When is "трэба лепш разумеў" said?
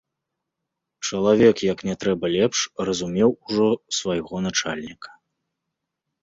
2.03-3.29